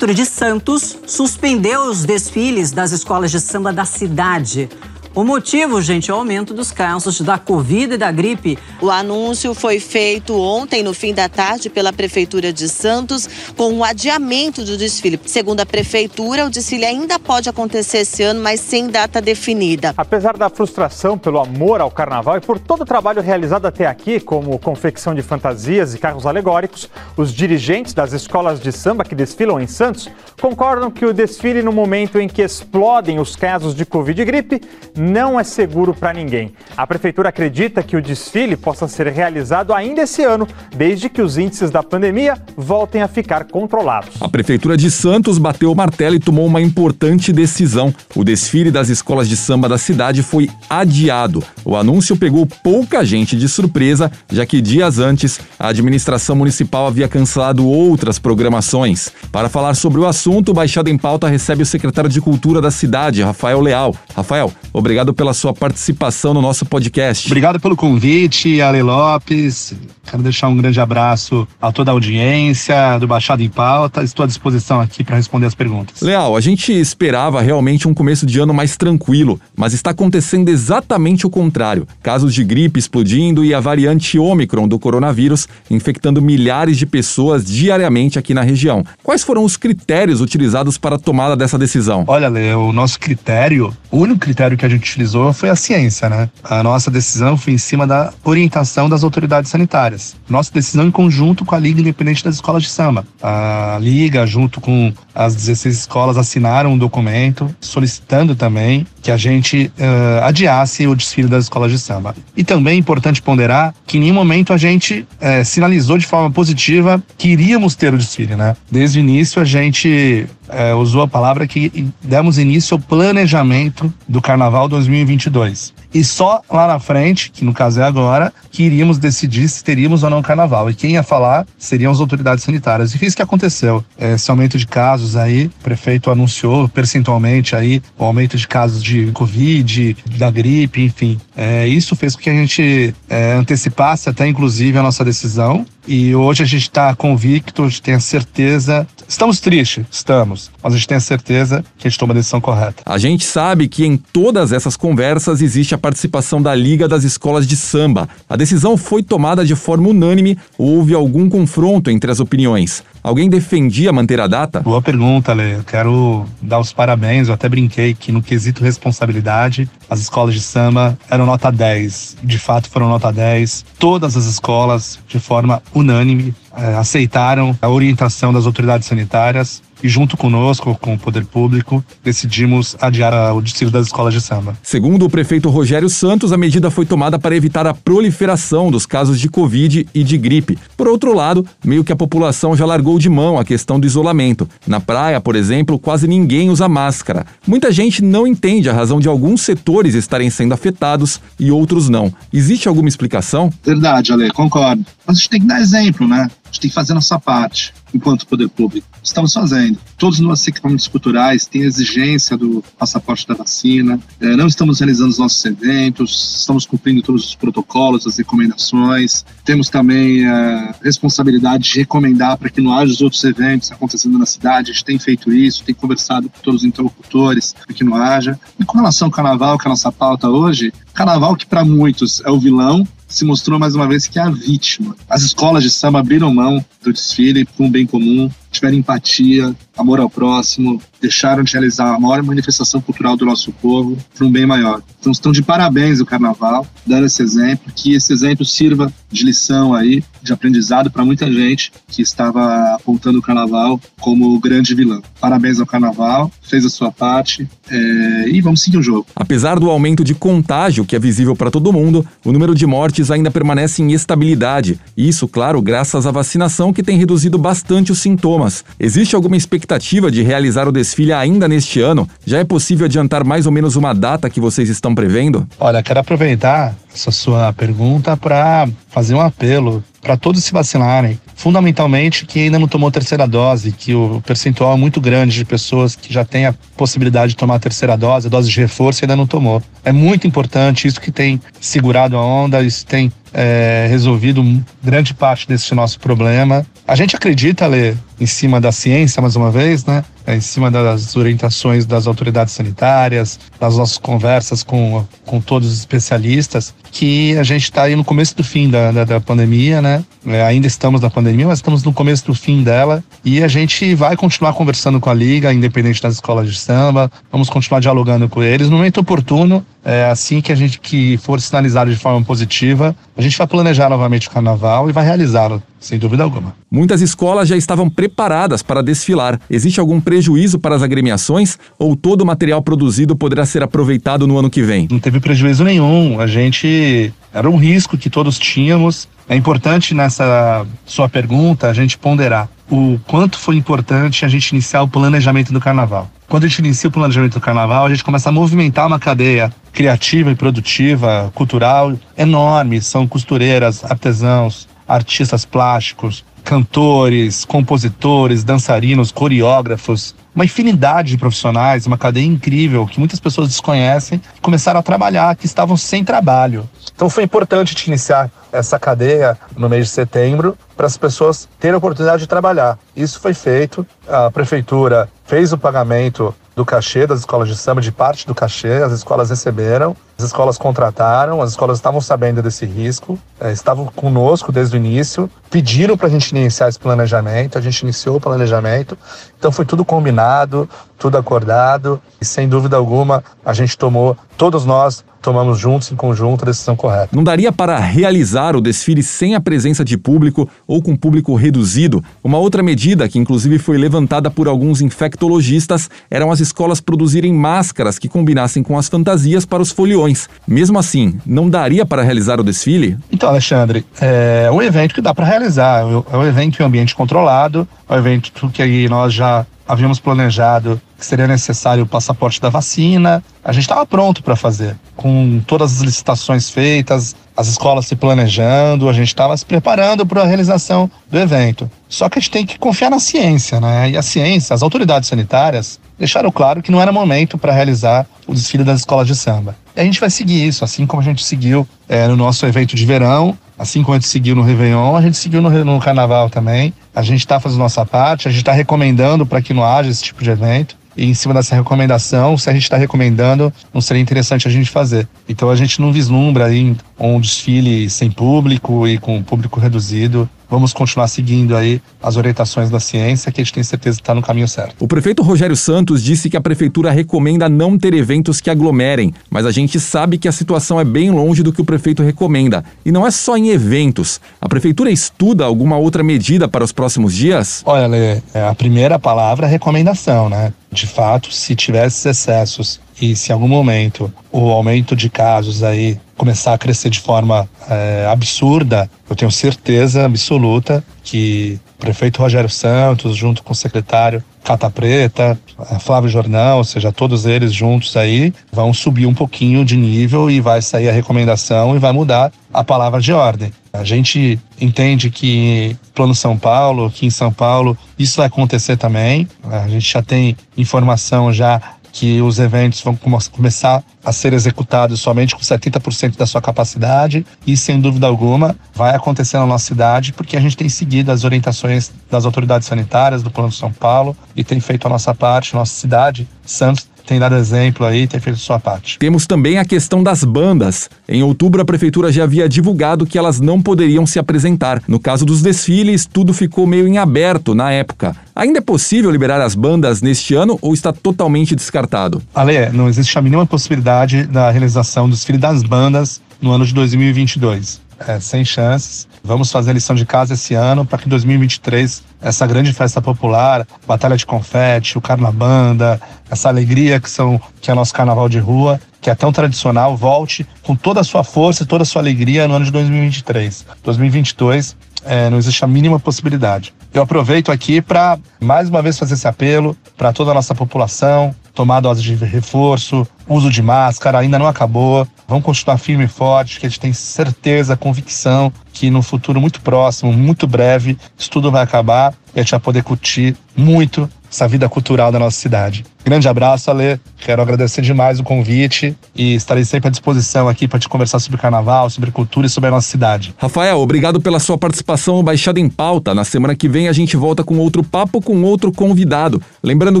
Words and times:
Prefeitura 0.00 0.14
de 0.14 0.24
Santos 0.24 0.96
suspendeu 1.06 1.82
os 1.82 2.06
desfiles 2.06 2.72
das 2.72 2.90
escolas 2.90 3.30
de 3.30 3.38
samba 3.38 3.70
da 3.70 3.84
cidade. 3.84 4.66
O 5.12 5.24
motivo, 5.24 5.82
gente, 5.82 6.08
é 6.08 6.14
o 6.14 6.18
aumento 6.18 6.54
dos 6.54 6.70
casos 6.70 7.20
da 7.20 7.36
Covid 7.36 7.94
e 7.94 7.98
da 7.98 8.12
gripe. 8.12 8.56
O 8.80 8.92
anúncio 8.92 9.52
foi 9.54 9.80
feito 9.80 10.38
ontem, 10.40 10.84
no 10.84 10.94
fim 10.94 11.12
da 11.12 11.28
tarde, 11.28 11.68
pela 11.68 11.92
Prefeitura 11.92 12.52
de 12.52 12.68
Santos, 12.68 13.28
com 13.56 13.74
o 13.74 13.82
adiamento 13.82 14.64
do 14.64 14.76
desfile. 14.76 15.18
Segundo 15.26 15.58
a 15.58 15.66
Prefeitura, 15.66 16.46
o 16.46 16.50
desfile 16.50 16.84
ainda 16.84 17.18
pode 17.18 17.48
acontecer 17.48 17.98
esse 17.98 18.22
ano, 18.22 18.40
mas 18.40 18.60
sem 18.60 18.88
data 18.88 19.20
definida. 19.20 19.92
Apesar 19.96 20.36
da 20.36 20.48
frustração 20.48 21.18
pelo 21.18 21.40
amor 21.40 21.80
ao 21.80 21.90
carnaval 21.90 22.36
e 22.36 22.40
por 22.40 22.60
todo 22.60 22.82
o 22.82 22.86
trabalho 22.86 23.20
realizado 23.20 23.66
até 23.66 23.86
aqui, 23.86 24.20
como 24.20 24.56
confecção 24.60 25.12
de 25.12 25.22
fantasias 25.22 25.92
e 25.92 25.98
carros 25.98 26.24
alegóricos, 26.24 26.88
os 27.16 27.34
dirigentes 27.34 27.92
das 27.92 28.12
escolas 28.12 28.60
de 28.60 28.70
samba 28.70 29.04
que 29.04 29.16
desfilam 29.16 29.60
em 29.60 29.66
Santos 29.66 30.08
concordam 30.40 30.88
que 30.88 31.04
o 31.04 31.12
desfile 31.12 31.62
no 31.62 31.72
momento 31.72 32.20
em 32.20 32.28
que 32.28 32.42
explodem 32.42 33.18
os 33.18 33.34
casos 33.34 33.74
de 33.74 33.84
Covid 33.84 34.22
e 34.22 34.24
gripe 34.24 34.60
não 35.00 35.40
é 35.40 35.44
seguro 35.44 35.94
para 35.94 36.12
ninguém. 36.12 36.52
A 36.76 36.86
prefeitura 36.86 37.30
acredita 37.30 37.82
que 37.82 37.96
o 37.96 38.02
desfile 38.02 38.56
possa 38.56 38.86
ser 38.86 39.06
realizado 39.08 39.72
ainda 39.72 40.02
esse 40.02 40.22
ano, 40.22 40.46
desde 40.76 41.08
que 41.08 41.22
os 41.22 41.38
índices 41.38 41.70
da 41.70 41.82
pandemia 41.82 42.36
voltem 42.56 43.02
a 43.02 43.08
ficar 43.08 43.44
controlados. 43.44 44.20
A 44.20 44.28
Prefeitura 44.28 44.76
de 44.76 44.90
Santos 44.90 45.38
bateu 45.38 45.72
o 45.72 45.76
martelo 45.76 46.14
e 46.14 46.20
tomou 46.20 46.46
uma 46.46 46.60
importante 46.60 47.32
decisão. 47.32 47.94
O 48.14 48.22
desfile 48.22 48.70
das 48.70 48.88
escolas 48.88 49.28
de 49.28 49.36
samba 49.36 49.68
da 49.68 49.78
cidade 49.78 50.22
foi 50.22 50.48
adiado. 50.68 51.42
O 51.64 51.76
anúncio 51.76 52.16
pegou 52.16 52.46
pouca 52.46 53.04
gente 53.04 53.36
de 53.36 53.48
surpresa, 53.48 54.12
já 54.30 54.44
que 54.44 54.60
dias 54.60 54.98
antes 54.98 55.40
a 55.58 55.68
administração 55.68 56.36
municipal 56.36 56.86
havia 56.86 57.08
cancelado 57.08 57.66
outras 57.66 58.18
programações. 58.18 59.10
Para 59.32 59.48
falar 59.48 59.74
sobre 59.74 60.00
o 60.00 60.06
assunto, 60.06 60.50
o 60.50 60.54
Baixada 60.54 60.90
em 60.90 60.98
Pauta 60.98 61.28
recebe 61.28 61.62
o 61.62 61.66
secretário 61.66 62.10
de 62.10 62.20
Cultura 62.20 62.60
da 62.60 62.70
cidade, 62.70 63.22
Rafael 63.22 63.60
Leal. 63.60 63.94
Rafael, 64.14 64.52
obrigado 64.72 64.89
pela 65.14 65.32
sua 65.32 65.52
participação 65.52 66.34
no 66.34 66.42
nosso 66.42 66.64
podcast. 66.66 67.26
Obrigado 67.26 67.60
pelo 67.60 67.76
convite, 67.76 68.60
Ale 68.60 68.82
Lopes. 68.82 69.74
Quero 70.10 70.22
deixar 70.22 70.48
um 70.48 70.56
grande 70.56 70.80
abraço 70.80 71.46
a 71.62 71.70
toda 71.70 71.92
a 71.92 71.94
audiência 71.94 72.98
do 72.98 73.06
Baixada 73.06 73.42
em 73.42 73.48
Pauta. 73.48 74.02
Estou 74.02 74.24
à 74.24 74.26
disposição 74.26 74.80
aqui 74.80 75.04
para 75.04 75.14
responder 75.14 75.46
as 75.46 75.54
perguntas. 75.54 76.00
Leal, 76.00 76.36
a 76.36 76.40
gente 76.40 76.72
esperava 76.72 77.40
realmente 77.40 77.86
um 77.86 77.94
começo 77.94 78.26
de 78.26 78.40
ano 78.40 78.52
mais 78.52 78.76
tranquilo, 78.76 79.40
mas 79.56 79.72
está 79.72 79.90
acontecendo 79.90 80.48
exatamente 80.48 81.26
o 81.26 81.30
contrário. 81.30 81.86
Casos 82.02 82.34
de 82.34 82.42
gripe 82.42 82.80
explodindo 82.80 83.44
e 83.44 83.54
a 83.54 83.60
variante 83.60 84.18
Ômicron 84.18 84.66
do 84.66 84.78
coronavírus 84.78 85.46
infectando 85.70 86.20
milhares 86.20 86.76
de 86.76 86.86
pessoas 86.86 87.44
diariamente 87.44 88.18
aqui 88.18 88.34
na 88.34 88.42
região. 88.42 88.84
Quais 89.04 89.22
foram 89.22 89.44
os 89.44 89.56
critérios 89.56 90.20
utilizados 90.20 90.76
para 90.76 90.96
a 90.96 90.98
tomada 90.98 91.36
dessa 91.36 91.56
decisão? 91.56 92.04
Olha, 92.08 92.28
Lê, 92.28 92.52
o 92.54 92.72
nosso 92.72 92.98
critério, 92.98 93.72
o 93.90 93.98
único 93.98 94.18
critério 94.18 94.56
que 94.56 94.66
a 94.66 94.68
gente 94.68 94.79
utilizou 94.80 95.32
foi 95.32 95.48
a 95.48 95.56
ciência, 95.56 96.08
né? 96.08 96.28
A 96.42 96.62
nossa 96.62 96.90
decisão 96.90 97.36
foi 97.36 97.52
em 97.52 97.58
cima 97.58 97.86
da 97.86 98.12
orientação 98.24 98.88
das 98.88 99.04
autoridades 99.04 99.50
sanitárias. 99.50 100.16
Nossa 100.28 100.52
decisão 100.52 100.86
em 100.86 100.90
conjunto 100.90 101.44
com 101.44 101.54
a 101.54 101.58
Liga 101.58 101.80
Independente 101.80 102.24
das 102.24 102.36
Escolas 102.36 102.62
de 102.62 102.68
Samba. 102.68 103.06
A 103.22 103.78
Liga, 103.80 104.26
junto 104.26 104.60
com 104.60 104.92
as 105.14 105.34
16 105.34 105.76
escolas, 105.76 106.16
assinaram 106.16 106.72
um 106.72 106.78
documento 106.78 107.54
solicitando 107.60 108.34
também 108.34 108.86
que 109.02 109.10
a 109.10 109.16
gente 109.16 109.72
eh, 109.78 110.20
adiasse 110.22 110.86
o 110.86 110.94
desfile 110.94 111.28
das 111.28 111.44
escolas 111.44 111.70
de 111.70 111.78
samba. 111.78 112.14
E 112.36 112.44
também 112.44 112.74
é 112.74 112.76
importante 112.76 113.22
ponderar 113.22 113.74
que 113.86 113.96
em 113.96 114.00
nenhum 114.00 114.14
momento 114.14 114.52
a 114.52 114.56
gente 114.56 115.06
eh, 115.20 115.42
sinalizou 115.44 115.98
de 115.98 116.06
forma 116.06 116.30
positiva 116.30 117.02
que 117.16 117.28
iríamos 117.28 117.74
ter 117.74 117.94
o 117.94 117.98
desfile, 117.98 118.36
né? 118.36 118.56
Desde 118.70 118.98
o 118.98 119.00
início 119.00 119.40
a 119.40 119.44
gente 119.44 120.26
eh, 120.48 120.74
usou 120.74 121.02
a 121.02 121.08
palavra 121.08 121.46
que 121.46 121.88
demos 122.02 122.38
início 122.38 122.74
ao 122.74 122.80
planejamento 122.80 123.92
do 124.08 124.20
Carnaval 124.20 124.68
2022. 124.68 125.72
E 125.92 126.04
só 126.04 126.40
lá 126.50 126.66
na 126.66 126.78
frente, 126.78 127.30
que 127.30 127.44
no 127.44 127.52
caso 127.52 127.80
é 127.80 127.84
agora, 127.84 128.32
que 128.50 128.62
iríamos 128.62 128.98
decidir 128.98 129.48
se 129.48 129.62
teríamos 129.62 130.02
ou 130.02 130.10
não 130.10 130.22
carnaval. 130.22 130.70
E 130.70 130.74
quem 130.74 130.92
ia 130.92 131.02
falar 131.02 131.46
seriam 131.58 131.92
as 131.92 132.00
autoridades 132.00 132.44
sanitárias. 132.44 132.94
E 132.94 132.98
foi 132.98 133.08
isso 133.08 133.16
que 133.16 133.22
aconteceu. 133.22 133.84
Esse 133.98 134.30
aumento 134.30 134.58
de 134.58 134.66
casos 134.66 135.16
aí, 135.16 135.46
o 135.46 135.62
prefeito 135.62 136.10
anunciou 136.10 136.68
percentualmente 136.68 137.56
aí 137.56 137.82
o 137.98 138.04
aumento 138.04 138.36
de 138.36 138.46
casos 138.46 138.82
de 138.82 139.10
Covid, 139.12 139.96
da 140.16 140.30
gripe, 140.30 140.82
enfim. 140.82 141.18
É, 141.36 141.66
isso 141.66 141.96
fez 141.96 142.14
com 142.14 142.22
que 142.22 142.30
a 142.30 142.34
gente 142.34 142.94
é, 143.08 143.32
antecipasse 143.32 144.08
até 144.08 144.26
inclusive 144.26 144.78
a 144.78 144.82
nossa 144.82 145.04
decisão. 145.04 145.66
E 145.86 146.14
hoje 146.14 146.42
a 146.42 146.46
gente 146.46 146.62
está 146.62 146.94
convicto, 146.94 147.64
a 147.64 147.68
gente 147.68 147.82
tem 147.82 147.94
a 147.94 148.00
certeza. 148.00 148.86
Estamos 149.10 149.40
tristes, 149.40 149.84
estamos, 149.90 150.52
mas 150.62 150.72
a 150.72 150.76
gente 150.76 150.86
tem 150.86 150.96
a 150.96 151.00
certeza 151.00 151.64
que 151.76 151.88
a 151.88 151.90
gente 151.90 151.98
toma 151.98 152.12
a 152.12 152.16
decisão 152.16 152.40
correta. 152.40 152.80
A 152.86 152.96
gente 152.96 153.24
sabe 153.24 153.66
que 153.66 153.84
em 153.84 153.96
todas 153.96 154.52
essas 154.52 154.76
conversas 154.76 155.42
existe 155.42 155.74
a 155.74 155.78
participação 155.78 156.40
da 156.40 156.54
Liga 156.54 156.86
das 156.86 157.02
Escolas 157.02 157.44
de 157.44 157.56
Samba. 157.56 158.08
A 158.28 158.36
decisão 158.36 158.76
foi 158.76 159.02
tomada 159.02 159.44
de 159.44 159.56
forma 159.56 159.88
unânime 159.88 160.38
ou 160.56 160.76
houve 160.76 160.94
algum 160.94 161.28
confronto 161.28 161.90
entre 161.90 162.08
as 162.08 162.20
opiniões? 162.20 162.84
Alguém 163.02 163.30
defendia 163.30 163.92
manter 163.92 164.20
a 164.20 164.26
data? 164.26 164.60
Boa 164.60 164.82
pergunta, 164.82 165.32
Lê. 165.32 165.56
Eu 165.56 165.64
quero 165.64 166.26
dar 166.42 166.58
os 166.58 166.72
parabéns. 166.72 167.28
Eu 167.28 167.34
até 167.34 167.48
brinquei 167.48 167.94
que 167.94 168.12
no 168.12 168.22
quesito 168.22 168.62
responsabilidade, 168.62 169.68
as 169.88 170.00
escolas 170.00 170.34
de 170.34 170.40
samba 170.40 170.98
eram 171.10 171.24
nota 171.24 171.50
10. 171.50 172.18
De 172.22 172.38
fato, 172.38 172.68
foram 172.68 172.88
nota 172.88 173.10
10. 173.10 173.64
Todas 173.78 174.16
as 174.16 174.26
escolas, 174.26 174.98
de 175.08 175.18
forma 175.18 175.62
unânime, 175.74 176.34
eh, 176.56 176.74
aceitaram 176.76 177.56
a 177.62 177.68
orientação 177.68 178.32
das 178.32 178.44
autoridades 178.44 178.86
sanitárias 178.86 179.62
e, 179.82 179.88
junto 179.88 180.16
conosco, 180.16 180.76
com 180.80 180.94
o 180.94 180.98
poder 180.98 181.24
público, 181.24 181.84
decidimos 182.04 182.76
adiar 182.80 183.12
a- 183.12 183.32
o 183.32 183.40
desfile 183.40 183.70
das 183.70 183.86
escolas 183.86 184.12
de 184.14 184.20
samba. 184.20 184.56
Segundo 184.62 185.04
o 185.06 185.10
prefeito 185.10 185.48
Rogério 185.48 185.88
Santos, 185.88 186.32
a 186.32 186.36
medida 186.36 186.70
foi 186.70 186.84
tomada 186.86 187.18
para 187.18 187.36
evitar 187.36 187.66
a 187.66 187.74
proliferação 187.74 188.70
dos 188.70 188.86
casos 188.86 189.20
de 189.20 189.28
Covid 189.28 189.86
e 189.94 190.02
de 190.04 190.18
gripe. 190.18 190.58
Por 190.76 190.88
outro 190.88 191.14
lado, 191.14 191.46
meio 191.64 191.84
que 191.84 191.92
a 191.92 191.96
população 191.96 192.56
já 192.56 192.66
largou 192.66 192.98
de 192.98 193.08
mão 193.08 193.38
a 193.38 193.44
questão 193.44 193.78
do 193.78 193.86
isolamento. 193.86 194.48
Na 194.66 194.80
praia, 194.80 195.20
por 195.20 195.36
exemplo, 195.36 195.78
quase 195.78 196.06
ninguém 196.08 196.50
usa 196.50 196.68
máscara. 196.68 197.24
Muita 197.46 197.70
gente 197.72 198.02
não 198.02 198.26
entende 198.26 198.68
a 198.68 198.72
razão 198.72 199.00
de 199.00 199.08
alguns 199.08 199.42
setores 199.42 199.94
estarem 199.94 200.30
sendo 200.30 200.54
afetados 200.54 201.20
e 201.38 201.50
outros 201.50 201.88
não. 201.88 202.12
Existe 202.32 202.68
alguma 202.68 202.88
explicação? 202.88 203.50
Verdade, 203.64 204.12
Ale, 204.12 204.30
concordo. 204.30 204.84
Mas 205.06 205.16
a 205.16 205.20
gente 205.20 205.30
tem 205.30 205.40
que 205.40 205.46
dar 205.46 205.60
exemplo, 205.60 206.06
né? 206.06 206.28
A 206.50 206.52
gente 206.52 206.60
tem 206.62 206.68
que 206.68 206.74
fazer 206.74 206.94
nossa 206.94 207.18
parte 207.18 207.72
enquanto 207.94 208.26
poder 208.26 208.48
público. 208.48 208.86
Estamos 209.02 209.32
fazendo. 209.32 209.78
Todos 209.96 210.18
os 210.18 210.24
nossos 210.24 210.46
equipamentos 210.46 210.88
culturais 210.88 211.46
têm 211.46 211.62
exigência 211.62 212.36
do 212.36 212.62
passaporte 212.76 213.26
da 213.26 213.34
vacina. 213.34 214.00
Eh, 214.20 214.36
não 214.36 214.46
estamos 214.46 214.80
realizando 214.80 215.10
os 215.10 215.18
nossos 215.18 215.44
eventos, 215.44 216.38
estamos 216.40 216.66
cumprindo 216.66 217.02
todos 217.02 217.24
os 217.24 217.34
protocolos, 217.34 218.06
as 218.06 218.18
recomendações. 218.18 219.24
Temos 219.44 219.68
também 219.68 220.26
a 220.26 220.74
responsabilidade 220.82 221.70
de 221.70 221.78
recomendar 221.78 222.36
para 222.36 222.50
que 222.50 222.60
não 222.60 222.74
haja 222.74 222.92
os 222.92 223.00
outros 223.00 223.22
eventos 223.22 223.70
acontecendo 223.70 224.18
na 224.18 224.26
cidade. 224.26 224.70
A 224.70 224.74
gente 224.74 224.84
tem 224.84 224.98
feito 224.98 225.32
isso, 225.32 225.64
tem 225.64 225.74
conversado 225.74 226.28
com 226.28 226.40
todos 226.40 226.62
os 226.62 226.66
interlocutores 226.66 227.54
para 227.64 227.74
que 227.74 227.84
não 227.84 227.94
haja. 227.94 228.38
E 228.58 228.64
com 228.64 228.76
relação 228.76 229.06
ao 229.06 229.12
carnaval, 229.12 229.56
que 229.56 229.66
é 229.66 229.68
a 229.68 229.70
nossa 229.70 229.92
pauta 229.92 230.28
hoje, 230.28 230.72
carnaval 230.92 231.36
que 231.36 231.46
para 231.46 231.64
muitos 231.64 232.20
é 232.24 232.30
o 232.30 232.38
vilão, 232.38 232.86
se 233.10 233.24
mostrou 233.24 233.58
mais 233.58 233.74
uma 233.74 233.86
vez 233.86 234.06
que 234.06 234.18
é 234.18 234.22
a 234.22 234.30
vítima. 234.30 234.96
As 235.08 235.22
escolas 235.22 235.62
de 235.62 235.70
samba 235.70 235.98
abriram 235.98 236.32
mão 236.32 236.64
do 236.82 236.92
desfile 236.92 237.44
com 237.44 237.66
o 237.66 237.70
bem 237.70 237.84
comum, 237.84 238.30
tiveram 238.50 238.76
empatia, 238.76 239.54
amor 239.76 240.00
ao 240.00 240.10
próximo, 240.10 240.80
deixaram 241.00 241.42
de 241.42 241.52
realizar 241.52 241.94
a 241.94 241.98
maior 241.98 242.22
manifestação 242.22 242.80
cultural 242.80 243.16
do 243.16 243.24
nosso 243.24 243.52
povo 243.52 243.96
para 244.14 244.26
um 244.26 244.30
bem 244.30 244.46
maior. 244.46 244.82
Então 245.00 245.10
estão 245.10 245.32
de 245.32 245.42
parabéns 245.42 246.00
o 246.00 246.06
carnaval, 246.06 246.66
dando 246.86 247.06
esse 247.06 247.22
exemplo, 247.22 247.72
que 247.74 247.94
esse 247.94 248.12
exemplo 248.12 248.44
sirva 248.44 248.92
de 249.10 249.24
lição 249.24 249.74
aí, 249.74 250.04
de 250.22 250.32
aprendizado 250.32 250.90
para 250.90 251.04
muita 251.04 251.30
gente 251.32 251.72
que 251.88 252.02
estava 252.02 252.74
apontando 252.74 253.18
o 253.18 253.22
carnaval 253.22 253.80
como 253.98 254.34
o 254.34 254.38
grande 254.38 254.74
vilão. 254.74 255.02
Parabéns 255.18 255.58
ao 255.58 255.66
carnaval, 255.66 256.30
fez 256.42 256.66
a 256.66 256.70
sua 256.70 256.92
parte 256.92 257.48
é, 257.70 258.28
e 258.28 258.40
vamos 258.40 258.62
seguir 258.62 258.76
o 258.76 258.82
jogo. 258.82 259.06
Apesar 259.16 259.58
do 259.58 259.70
aumento 259.70 260.04
de 260.04 260.14
contágio 260.14 260.84
que 260.84 260.94
é 260.94 260.98
visível 260.98 261.34
para 261.34 261.50
todo 261.50 261.72
mundo, 261.72 262.06
o 262.24 262.32
número 262.32 262.54
de 262.54 262.66
mortes 262.66 263.10
ainda 263.10 263.30
permanece 263.30 263.82
em 263.82 263.92
estabilidade. 263.92 264.78
Isso, 264.96 265.26
claro, 265.26 265.62
graças 265.62 266.06
à 266.06 266.10
vacinação 266.10 266.72
que 266.72 266.82
tem 266.82 266.98
reduzido 266.98 267.38
bastante 267.38 267.90
os 267.90 267.98
sintomas. 268.00 268.39
Existe 268.78 269.14
alguma 269.14 269.36
expectativa 269.36 270.10
de 270.10 270.22
realizar 270.22 270.68
o 270.68 270.72
desfile 270.72 271.12
ainda 271.12 271.48
neste 271.48 271.80
ano? 271.80 272.08
Já 272.24 272.38
é 272.38 272.44
possível 272.44 272.86
adiantar 272.86 273.24
mais 273.24 273.46
ou 273.46 273.52
menos 273.52 273.76
uma 273.76 273.94
data 273.94 274.30
que 274.30 274.40
vocês 274.40 274.68
estão 274.68 274.94
prevendo? 274.94 275.46
Olha, 275.58 275.82
quero 275.82 276.00
aproveitar 276.00 276.74
essa 276.94 277.10
sua 277.10 277.52
pergunta 277.52 278.16
para 278.16 278.68
fazer 278.88 279.14
um 279.14 279.20
apelo 279.20 279.82
para 280.02 280.16
todos 280.16 280.42
se 280.42 280.52
vacinarem. 280.52 281.20
Fundamentalmente, 281.34 282.26
quem 282.26 282.44
ainda 282.44 282.58
não 282.58 282.66
tomou 282.66 282.90
terceira 282.90 283.26
dose, 283.26 283.72
que 283.72 283.94
o 283.94 284.22
percentual 284.26 284.74
é 284.74 284.76
muito 284.76 285.00
grande 285.00 285.36
de 285.36 285.44
pessoas 285.44 285.94
que 285.94 286.12
já 286.12 286.24
têm 286.24 286.46
a 286.46 286.54
possibilidade 286.76 287.30
de 287.30 287.36
tomar 287.36 287.56
a 287.56 287.58
terceira 287.58 287.96
dose, 287.96 288.26
a 288.26 288.30
dose 288.30 288.50
de 288.50 288.60
reforço, 288.60 289.04
ainda 289.04 289.16
não 289.16 289.26
tomou. 289.26 289.62
É 289.84 289.92
muito 289.92 290.26
importante, 290.26 290.88
isso 290.88 291.00
que 291.00 291.10
tem 291.10 291.40
segurado 291.60 292.16
a 292.16 292.24
onda, 292.24 292.62
isso 292.62 292.84
tem 292.86 293.12
é, 293.32 293.86
resolvido 293.88 294.44
grande 294.82 295.14
parte 295.14 295.46
desse 295.46 295.74
nosso 295.74 295.98
problema. 295.98 296.64
A 296.86 296.96
gente 296.96 297.14
acredita, 297.14 297.66
Lê, 297.66 297.94
em 298.20 298.26
cima 298.26 298.60
da 298.60 298.72
ciência, 298.72 299.22
mais 299.22 299.36
uma 299.36 299.50
vez, 299.50 299.84
né? 299.84 300.04
É, 300.26 300.36
em 300.36 300.40
cima 300.40 300.70
das 300.70 301.16
orientações 301.16 301.86
das 301.86 302.06
autoridades 302.06 302.52
sanitárias, 302.52 303.38
das 303.58 303.76
nossas 303.76 303.96
conversas 303.96 304.62
com, 304.62 305.04
com 305.24 305.40
todos 305.40 305.72
os 305.72 305.78
especialistas, 305.78 306.74
que 306.92 307.36
a 307.38 307.42
gente 307.42 307.64
está 307.64 307.84
aí 307.84 307.96
no 307.96 308.04
começo 308.04 308.36
do 308.36 308.44
fim 308.44 308.68
da, 308.68 308.92
da, 308.92 309.04
da 309.04 309.20
pandemia, 309.20 309.80
né? 309.80 310.04
É, 310.26 310.42
ainda 310.42 310.66
estamos 310.66 311.00
na 311.00 311.08
pandemia, 311.08 311.46
mas 311.46 311.58
estamos 311.58 311.82
no 311.82 311.92
começo 311.92 312.26
do 312.26 312.34
fim 312.34 312.62
dela 312.62 313.02
e 313.24 313.42
a 313.42 313.48
gente 313.48 313.94
vai 313.94 314.16
continuar 314.16 314.52
conversando 314.52 315.00
com 315.00 315.08
a 315.08 315.14
Liga, 315.14 315.52
independente 315.52 316.02
das 316.02 316.14
escolas 316.14 316.50
de 316.50 316.58
samba, 316.58 317.10
vamos 317.32 317.48
continuar 317.48 317.80
dialogando 317.80 318.28
com 318.28 318.42
eles. 318.42 318.68
No 318.68 318.76
momento 318.76 319.00
oportuno, 319.00 319.64
é, 319.84 320.04
assim 320.04 320.40
que 320.40 320.52
a 320.52 320.54
gente 320.54 320.78
que 320.80 321.16
for 321.18 321.40
sinalizado 321.40 321.90
de 321.90 321.96
forma 321.96 322.24
positiva, 322.24 322.94
a 323.16 323.22
gente 323.22 323.36
vai 323.36 323.46
planejar 323.46 323.88
novamente 323.88 324.28
o 324.28 324.30
carnaval 324.30 324.88
e 324.88 324.92
vai 324.92 325.04
realizá-lo, 325.04 325.62
sem 325.78 325.98
dúvida 325.98 326.22
alguma. 326.22 326.54
Muitas 326.70 327.00
escolas 327.00 327.48
já 327.48 327.56
estavam 327.56 327.88
preparadas 327.88 328.62
para 328.62 328.82
desfilar. 328.82 329.40
Existe 329.48 329.80
algum 329.80 330.00
prejuízo 330.00 330.58
para 330.58 330.74
as 330.74 330.82
agremiações 330.82 331.58
ou 331.78 331.96
todo 331.96 332.22
o 332.22 332.26
material 332.26 332.62
produzido 332.62 333.16
poderá 333.16 333.46
ser 333.46 333.62
aproveitado 333.62 334.26
no 334.26 334.38
ano 334.38 334.50
que 334.50 334.62
vem? 334.62 334.86
Não 334.90 335.00
teve 335.00 335.20
prejuízo 335.20 335.64
nenhum. 335.64 336.20
A 336.20 336.26
gente 336.26 337.12
era 337.32 337.48
um 337.48 337.56
risco 337.56 337.96
que 337.96 338.10
todos 338.10 338.38
tínhamos. 338.38 339.08
É 339.28 339.36
importante 339.36 339.94
nessa 339.94 340.66
sua 340.84 341.08
pergunta 341.08 341.68
a 341.68 341.72
gente 341.72 341.96
ponderar 341.96 342.48
o 342.70 342.98
quanto 343.06 343.38
foi 343.38 343.56
importante 343.56 344.24
a 344.24 344.28
gente 344.28 344.50
iniciar 344.50 344.82
o 344.82 344.88
planejamento 344.88 345.52
do 345.52 345.60
carnaval. 345.60 346.08
Quando 346.28 346.44
a 346.44 346.48
gente 346.48 346.60
inicia 346.60 346.88
o 346.88 346.92
planejamento 346.92 347.34
do 347.34 347.40
carnaval, 347.40 347.86
a 347.86 347.90
gente 347.90 348.04
começa 348.04 348.28
a 348.28 348.32
movimentar 348.32 348.86
uma 348.86 349.00
cadeia 349.00 349.52
criativa 349.72 350.30
e 350.30 350.36
produtiva, 350.36 351.32
cultural 351.34 351.92
enorme. 352.16 352.80
São 352.80 353.08
costureiras, 353.08 353.84
artesãos, 353.84 354.68
artistas 354.86 355.44
plásticos, 355.44 356.24
cantores, 356.44 357.44
compositores, 357.44 358.44
dançarinos, 358.44 359.10
coreógrafos, 359.10 360.14
uma 360.34 360.44
infinidade 360.44 361.10
de 361.10 361.18
profissionais, 361.18 361.86
uma 361.86 361.98
cadeia 361.98 362.24
incrível 362.24 362.86
que 362.86 362.98
muitas 362.98 363.18
pessoas 363.18 363.48
desconhecem, 363.48 364.20
começaram 364.40 364.80
a 364.80 364.82
trabalhar, 364.82 365.34
que 365.36 365.46
estavam 365.46 365.76
sem 365.76 366.04
trabalho. 366.04 366.68
Então 366.94 367.10
foi 367.10 367.24
importante 367.24 367.74
te 367.74 367.88
iniciar 367.88 368.30
essa 368.52 368.78
cadeia 368.78 369.38
no 369.56 369.68
mês 369.68 369.86
de 369.86 369.92
setembro 369.92 370.56
para 370.80 370.86
as 370.86 370.96
pessoas 370.96 371.46
terem 371.58 371.74
a 371.74 371.76
oportunidade 371.76 372.22
de 372.22 372.26
trabalhar. 372.26 372.78
Isso 373.00 373.18
foi 373.18 373.32
feito, 373.32 373.86
a 374.06 374.30
prefeitura 374.30 375.08
fez 375.24 375.52
o 375.52 375.58
pagamento 375.58 376.34
do 376.54 376.64
cachê 376.66 377.06
das 377.06 377.20
escolas 377.20 377.48
de 377.48 377.56
samba, 377.56 377.80
de 377.80 377.90
parte 377.90 378.26
do 378.26 378.34
cachê, 378.34 378.82
as 378.82 378.92
escolas 378.92 379.30
receberam, 379.30 379.96
as 380.18 380.26
escolas 380.26 380.58
contrataram, 380.58 381.40
as 381.40 381.50
escolas 381.50 381.78
estavam 381.78 382.00
sabendo 382.00 382.42
desse 382.42 382.66
risco, 382.66 383.18
é, 383.40 383.50
estavam 383.50 383.86
conosco 383.86 384.52
desde 384.52 384.76
o 384.76 384.78
início, 384.78 385.30
pediram 385.48 385.96
para 385.96 386.08
a 386.08 386.10
gente 386.10 386.30
iniciar 386.36 386.68
esse 386.68 386.78
planejamento, 386.78 387.56
a 387.56 387.60
gente 387.62 387.80
iniciou 387.80 388.16
o 388.16 388.20
planejamento, 388.20 388.98
então 389.38 389.50
foi 389.50 389.64
tudo 389.64 389.84
combinado, 389.84 390.68
tudo 390.98 391.16
acordado 391.16 391.98
e 392.20 392.24
sem 392.24 392.46
dúvida 392.46 392.76
alguma 392.76 393.24
a 393.42 393.54
gente 393.54 393.78
tomou, 393.78 394.14
todos 394.36 394.66
nós 394.66 395.02
tomamos 395.20 395.58
juntos, 395.58 395.90
em 395.92 395.96
conjunto, 395.96 396.42
a 396.42 396.46
decisão 396.46 396.74
correta. 396.74 397.08
Não 397.12 397.22
daria 397.22 397.52
para 397.52 397.78
realizar 397.78 398.56
o 398.56 398.60
desfile 398.60 399.02
sem 399.02 399.34
a 399.34 399.40
presença 399.40 399.84
de 399.84 399.96
público 399.96 400.48
ou 400.66 400.82
com 400.82 400.96
público 400.96 401.34
reduzido? 401.34 402.02
Uma 402.24 402.38
outra 402.38 402.62
medida, 402.62 402.89
que 403.08 403.18
inclusive 403.18 403.58
foi 403.58 403.78
levantada 403.78 404.30
por 404.30 404.48
alguns 404.48 404.80
infectologistas, 404.80 405.88
eram 406.10 406.30
as 406.30 406.40
escolas 406.40 406.80
produzirem 406.80 407.32
máscaras 407.32 407.98
que 407.98 408.08
combinassem 408.08 408.62
com 408.62 408.78
as 408.78 408.88
fantasias 408.88 409.44
para 409.44 409.62
os 409.62 409.70
foliões. 409.70 410.28
Mesmo 410.46 410.78
assim, 410.78 411.18
não 411.26 411.48
daria 411.48 411.86
para 411.86 412.02
realizar 412.02 412.40
o 412.40 412.44
desfile? 412.44 412.96
Então, 413.10 413.28
Alexandre, 413.28 413.84
é 414.00 414.50
um 414.52 414.62
evento 414.62 414.94
que 414.94 415.00
dá 415.00 415.14
para 415.14 415.26
realizar. 415.26 415.82
É 416.12 416.16
um 416.16 416.24
evento 416.24 416.62
em 416.62 416.64
ambiente 416.64 416.94
controlado, 416.94 417.66
é 417.88 417.94
um 417.94 417.98
evento 417.98 418.50
que 418.50 418.88
nós 418.88 419.12
já 419.12 419.46
havíamos 419.70 420.00
planejado 420.00 420.80
que 420.98 421.06
seria 421.06 421.26
necessário 421.26 421.84
o 421.84 421.86
passaporte 421.86 422.40
da 422.40 422.50
vacina. 422.50 423.22
A 423.42 423.52
gente 423.52 423.62
estava 423.62 423.86
pronto 423.86 424.22
para 424.22 424.36
fazer, 424.36 424.76
com 424.96 425.40
todas 425.46 425.76
as 425.76 425.80
licitações 425.80 426.50
feitas, 426.50 427.14
as 427.36 427.46
escolas 427.46 427.86
se 427.86 427.96
planejando, 427.96 428.88
a 428.88 428.92
gente 428.92 429.08
estava 429.08 429.34
se 429.36 429.46
preparando 429.46 430.04
para 430.04 430.22
a 430.22 430.26
realização 430.26 430.90
do 431.08 431.18
evento. 431.18 431.70
Só 431.88 432.08
que 432.08 432.18
a 432.18 432.20
gente 432.20 432.30
tem 432.30 432.44
que 432.44 432.58
confiar 432.58 432.90
na 432.90 432.98
ciência, 432.98 433.60
né? 433.60 433.90
E 433.90 433.96
a 433.96 434.02
ciência, 434.02 434.52
as 434.52 434.62
autoridades 434.62 435.08
sanitárias 435.08 435.80
deixaram 435.98 436.30
claro 436.30 436.62
que 436.62 436.72
não 436.72 436.82
era 436.82 436.92
momento 436.92 437.38
para 437.38 437.52
realizar 437.52 438.06
o 438.26 438.34
desfile 438.34 438.64
das 438.64 438.80
escolas 438.80 439.06
de 439.06 439.14
samba. 439.14 439.56
E 439.74 439.80
a 439.80 439.84
gente 439.84 440.00
vai 440.00 440.10
seguir 440.10 440.46
isso, 440.46 440.64
assim 440.64 440.84
como 440.86 441.00
a 441.00 441.04
gente 441.04 441.24
seguiu 441.24 441.66
é, 441.88 442.06
no 442.08 442.16
nosso 442.16 442.44
evento 442.44 442.74
de 442.74 442.84
verão, 442.84 443.38
assim 443.60 443.82
como 443.82 443.94
a 443.94 443.98
gente 443.98 444.08
seguiu 444.08 444.34
no 444.34 444.40
Réveillon, 444.40 444.96
a 444.96 445.02
gente 445.02 445.18
seguiu 445.18 445.42
no, 445.42 445.50
no 445.64 445.78
Carnaval 445.78 446.30
também. 446.30 446.72
A 446.94 447.02
gente 447.02 447.20
está 447.20 447.38
fazendo 447.38 447.58
nossa 447.58 447.84
parte, 447.84 448.26
a 448.26 448.30
gente 448.30 448.40
está 448.40 448.52
recomendando 448.52 449.26
para 449.26 449.42
que 449.42 449.52
não 449.52 449.62
haja 449.62 449.90
esse 449.90 450.02
tipo 450.02 450.24
de 450.24 450.30
evento. 450.30 450.78
E 450.96 451.04
em 451.04 451.12
cima 451.12 451.34
dessa 451.34 451.54
recomendação, 451.54 452.38
se 452.38 452.48
a 452.48 452.54
gente 452.54 452.62
está 452.62 452.78
recomendando, 452.78 453.52
não 453.72 453.82
seria 453.82 454.02
interessante 454.02 454.48
a 454.48 454.50
gente 454.50 454.70
fazer. 454.70 455.06
Então 455.28 455.50
a 455.50 455.56
gente 455.56 455.78
não 455.78 455.92
vislumbra 455.92 456.46
aí 456.46 456.74
um 456.98 457.20
desfile 457.20 457.88
sem 457.90 458.10
público 458.10 458.88
e 458.88 458.96
com 458.96 459.22
público 459.22 459.60
reduzido 459.60 460.28
vamos 460.50 460.72
continuar 460.72 461.08
seguindo 461.08 461.56
aí 461.56 461.80
as 462.02 462.16
orientações 462.16 462.68
da 462.68 462.80
ciência, 462.80 463.30
que 463.30 463.40
a 463.40 463.44
gente 463.44 463.54
tem 463.54 463.62
certeza 463.62 463.98
que 463.98 464.02
está 464.02 464.14
no 464.14 464.22
caminho 464.22 464.48
certo. 464.48 464.74
O 464.80 464.88
prefeito 464.88 465.22
Rogério 465.22 465.56
Santos 465.56 466.02
disse 466.02 466.28
que 466.28 466.36
a 466.36 466.40
prefeitura 466.40 466.90
recomenda 466.90 467.48
não 467.48 467.78
ter 467.78 467.94
eventos 467.94 468.40
que 468.40 468.50
aglomerem, 468.50 469.14
mas 469.30 469.46
a 469.46 469.50
gente 469.50 469.78
sabe 469.78 470.18
que 470.18 470.28
a 470.28 470.32
situação 470.32 470.80
é 470.80 470.84
bem 470.84 471.10
longe 471.10 471.42
do 471.42 471.52
que 471.52 471.60
o 471.60 471.64
prefeito 471.64 472.02
recomenda. 472.02 472.64
E 472.84 472.90
não 472.90 473.06
é 473.06 473.10
só 473.10 473.36
em 473.36 473.50
eventos. 473.50 474.20
A 474.40 474.48
prefeitura 474.48 474.90
estuda 474.90 475.44
alguma 475.44 475.76
outra 475.76 476.02
medida 476.02 476.48
para 476.48 476.64
os 476.64 476.72
próximos 476.72 477.14
dias? 477.14 477.62
Olha, 477.64 477.86
Lê, 477.86 478.20
é, 478.34 478.46
a 478.48 478.54
primeira 478.54 478.98
palavra 478.98 479.46
é 479.46 479.50
recomendação, 479.50 480.28
né? 480.28 480.52
De 480.72 480.86
fato, 480.86 481.32
se 481.32 481.54
tivesse 481.54 482.08
excessos 482.08 482.80
e 483.00 483.16
se 483.16 483.30
em 483.30 483.32
algum 483.32 483.48
momento 483.48 484.12
o 484.30 484.50
aumento 484.50 484.94
de 484.94 485.08
casos 485.08 485.62
aí 485.62 485.98
começar 486.16 486.52
a 486.52 486.58
crescer 486.58 486.90
de 486.90 487.00
forma 487.00 487.48
é, 487.68 488.06
absurda, 488.10 488.90
eu 489.08 489.16
tenho 489.16 489.30
certeza 489.30 490.04
absoluta 490.04 490.84
que 491.02 491.58
o 491.76 491.80
prefeito 491.80 492.20
Rogério 492.20 492.50
Santos, 492.50 493.16
junto 493.16 493.42
com 493.42 493.52
o 493.52 493.56
secretário 493.56 494.22
Cata 494.44 494.70
Preta, 494.70 495.38
Flávio 495.80 496.10
Jornal, 496.10 496.58
ou 496.58 496.64
seja, 496.64 496.92
todos 496.92 497.24
eles 497.24 497.52
juntos 497.52 497.96
aí, 497.96 498.32
vão 498.52 498.72
subir 498.72 499.06
um 499.06 499.14
pouquinho 499.14 499.64
de 499.64 499.76
nível 499.76 500.30
e 500.30 500.40
vai 500.40 500.60
sair 500.60 500.88
a 500.88 500.92
recomendação 500.92 501.74
e 501.74 501.78
vai 501.78 501.92
mudar 501.92 502.32
a 502.52 502.64
palavra 502.64 503.00
de 503.00 503.12
ordem. 503.12 503.52
A 503.72 503.84
gente 503.84 504.38
entende 504.60 505.10
que 505.10 505.76
Plano 505.94 506.14
São 506.14 506.36
Paulo, 506.36 506.86
aqui 506.86 507.06
em 507.06 507.10
São 507.10 507.32
Paulo, 507.32 507.78
isso 507.98 508.16
vai 508.16 508.26
acontecer 508.26 508.76
também. 508.76 509.28
A 509.44 509.68
gente 509.68 509.92
já 509.92 510.02
tem 510.02 510.36
informação 510.56 511.32
já 511.32 511.60
que 511.92 512.20
os 512.20 512.38
eventos 512.38 512.80
vão 512.80 512.96
começar 513.32 513.82
a 514.04 514.12
ser 514.12 514.32
executados 514.32 515.00
somente 515.00 515.34
com 515.34 515.40
70% 515.40 516.16
da 516.16 516.26
sua 516.26 516.40
capacidade 516.40 517.26
e, 517.46 517.56
sem 517.56 517.80
dúvida 517.80 518.06
alguma, 518.06 518.56
vai 518.74 518.94
acontecer 518.94 519.38
na 519.38 519.46
nossa 519.46 519.66
cidade 519.66 520.12
porque 520.12 520.36
a 520.36 520.40
gente 520.40 520.56
tem 520.56 520.68
seguido 520.68 521.12
as 521.12 521.24
orientações 521.24 521.92
das 522.10 522.24
autoridades 522.24 522.66
sanitárias 522.66 523.22
do 523.22 523.30
Plano 523.30 523.50
de 523.50 523.56
São 523.56 523.72
Paulo 523.72 524.16
e 524.34 524.42
tem 524.42 524.60
feito 524.60 524.86
a 524.86 524.90
nossa 524.90 525.14
parte, 525.14 525.54
nossa 525.54 525.74
cidade, 525.74 526.28
Santos, 526.44 526.88
tem 527.10 527.18
dado 527.18 527.34
exemplo 527.34 527.84
aí, 527.84 528.06
tem 528.06 528.20
feito 528.20 528.38
sua 528.38 528.60
parte. 528.60 528.96
Temos 528.96 529.26
também 529.26 529.58
a 529.58 529.64
questão 529.64 530.00
das 530.00 530.22
bandas. 530.22 530.88
Em 531.08 531.24
outubro, 531.24 531.60
a 531.60 531.64
prefeitura 531.64 532.12
já 532.12 532.22
havia 532.22 532.48
divulgado 532.48 533.04
que 533.04 533.18
elas 533.18 533.40
não 533.40 533.60
poderiam 533.60 534.06
se 534.06 534.20
apresentar. 534.20 534.80
No 534.86 535.00
caso 535.00 535.26
dos 535.26 535.42
desfiles, 535.42 536.06
tudo 536.06 536.32
ficou 536.32 536.68
meio 536.68 536.86
em 536.86 536.98
aberto 536.98 537.52
na 537.52 537.72
época. 537.72 538.14
Ainda 538.32 538.60
é 538.60 538.62
possível 538.62 539.10
liberar 539.10 539.40
as 539.40 539.56
bandas 539.56 540.00
neste 540.00 540.36
ano 540.36 540.56
ou 540.62 540.72
está 540.72 540.92
totalmente 540.92 541.56
descartado? 541.56 542.22
Ale, 542.32 542.70
não 542.70 542.88
existe 542.88 543.18
a 543.18 543.22
mínima 543.22 543.44
possibilidade 543.44 544.22
da 544.22 544.48
realização 544.48 545.08
do 545.08 545.16
desfile 545.16 545.36
das 545.36 545.64
bandas 545.64 546.22
no 546.40 546.52
ano 546.52 546.64
de 546.64 546.72
2022 546.72 547.89
é, 548.06 548.18
sem 548.20 548.44
chances. 548.44 549.06
Vamos 549.22 549.52
fazer 549.52 549.70
a 549.70 549.74
lição 549.74 549.94
de 549.94 550.06
casa 550.06 550.34
esse 550.34 550.54
ano 550.54 550.84
para 550.84 550.98
que 550.98 551.08
2023, 551.08 552.02
essa 552.22 552.46
grande 552.46 552.72
festa 552.72 553.00
popular, 553.00 553.66
Batalha 553.86 554.16
de 554.16 554.24
Confete, 554.24 554.96
o 554.96 555.00
Carnabanda, 555.00 556.00
essa 556.30 556.48
alegria 556.48 557.00
que, 557.00 557.10
são, 557.10 557.40
que 557.60 557.70
é 557.70 557.74
nosso 557.74 557.92
carnaval 557.92 558.28
de 558.28 558.38
rua, 558.38 558.80
que 559.00 559.10
é 559.10 559.14
tão 559.14 559.32
tradicional, 559.32 559.96
volte 559.96 560.46
com 560.62 560.74
toda 560.74 561.00
a 561.00 561.04
sua 561.04 561.24
força 561.24 561.62
e 561.62 561.66
toda 561.66 561.82
a 561.82 561.86
sua 561.86 562.02
alegria 562.02 562.46
no 562.48 562.54
ano 562.54 562.64
de 562.64 562.70
2023. 562.70 563.66
2022 563.82 564.76
é, 565.04 565.30
não 565.30 565.38
existe 565.38 565.64
a 565.64 565.68
mínima 565.68 565.98
possibilidade. 565.98 566.74
Eu 566.92 567.02
aproveito 567.02 567.52
aqui 567.52 567.80
para 567.80 568.18
mais 568.40 568.68
uma 568.68 568.82
vez 568.82 568.98
fazer 568.98 569.14
esse 569.14 569.26
apelo 569.26 569.76
para 569.96 570.12
toda 570.12 570.32
a 570.32 570.34
nossa 570.34 570.54
população, 570.54 571.34
tomar 571.54 571.80
dose 571.80 572.02
de 572.02 572.14
reforço, 572.14 573.06
uso 573.28 573.50
de 573.50 573.62
máscara, 573.62 574.18
ainda 574.18 574.38
não 574.38 574.46
acabou. 574.46 575.06
Vamos 575.28 575.44
continuar 575.44 575.78
firme 575.78 576.04
e 576.04 576.08
forte, 576.08 576.58
que 576.58 576.66
a 576.66 576.68
gente 576.68 576.80
tem 576.80 576.92
certeza, 576.92 577.76
convicção 577.76 578.52
que 578.72 578.90
no 578.90 579.02
futuro 579.02 579.40
muito 579.40 579.60
próximo, 579.60 580.12
muito 580.12 580.46
breve, 580.46 580.96
isso 581.18 581.30
tudo 581.30 581.50
vai 581.50 581.62
acabar 581.62 582.14
e 582.34 582.40
a 582.40 582.42
gente 582.42 582.52
vai 582.52 582.60
poder 582.60 582.82
curtir 582.82 583.36
muito 583.56 584.08
essa 584.30 584.48
vida 584.48 584.68
cultural 584.68 585.10
da 585.12 585.18
nossa 585.18 585.36
cidade. 585.36 585.84
Grande 586.04 586.28
abraço, 586.28 586.70
Ale. 586.70 586.98
Quero 587.18 587.42
agradecer 587.42 587.82
demais 587.82 588.18
o 588.18 588.22
convite 588.22 588.96
e 589.14 589.34
estarei 589.34 589.64
sempre 589.64 589.88
à 589.88 589.90
disposição 589.90 590.48
aqui 590.48 590.66
para 590.66 590.78
te 590.78 590.88
conversar 590.88 591.18
sobre 591.18 591.38
carnaval, 591.38 591.90
sobre 591.90 592.10
cultura 592.10 592.46
e 592.46 592.50
sobre 592.50 592.68
a 592.68 592.70
nossa 592.70 592.88
cidade. 592.88 593.34
Rafael, 593.36 593.78
obrigado 593.78 594.20
pela 594.20 594.40
sua 594.40 594.56
participação 594.56 595.16
no 595.16 595.22
Baixada 595.22 595.60
em 595.60 595.68
Pauta. 595.68 596.14
Na 596.14 596.24
semana 596.24 596.56
que 596.56 596.68
vem 596.68 596.88
a 596.88 596.92
gente 596.92 597.16
volta 597.16 597.44
com 597.44 597.58
outro 597.58 597.84
papo 597.84 598.20
com 598.22 598.42
outro 598.42 598.72
convidado. 598.72 599.40
Lembrando 599.62 600.00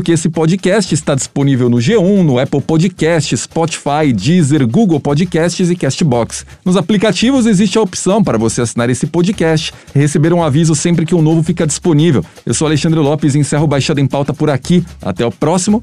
que 0.00 0.12
esse 0.12 0.30
podcast 0.30 0.94
está 0.94 1.14
disponível 1.14 1.68
no 1.68 1.76
G1, 1.76 2.22
no 2.22 2.38
Apple 2.38 2.62
Podcasts, 2.62 3.40
Spotify, 3.40 4.12
Deezer, 4.14 4.66
Google 4.66 4.98
Podcasts 4.98 5.68
e 5.68 5.76
Castbox. 5.76 6.46
Nos 6.64 6.76
aplicativos 6.76 7.44
existe 7.44 7.76
a 7.76 7.82
opção 7.82 8.24
para 8.24 8.38
você 8.38 8.62
assinar 8.62 8.88
esse 8.88 9.06
podcast 9.06 9.72
e 9.94 9.98
receber 9.98 10.32
um 10.32 10.42
aviso 10.42 10.74
sempre 10.74 11.04
que 11.04 11.14
um 11.14 11.20
novo 11.20 11.42
fica 11.42 11.66
disponível. 11.66 12.24
Eu 12.46 12.54
sou 12.54 12.66
Alexandre 12.66 12.98
Lopes 12.98 13.34
e 13.34 13.38
encerro 13.38 13.66
Baixada 13.66 14.00
em 14.00 14.06
Pauta 14.06 14.32
por 14.32 14.48
aqui. 14.48 14.82
Até 15.02 15.26
o 15.26 15.30
próximo 15.30 15.82